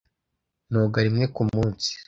[0.71, 1.89] Noga rimwe kumunsi.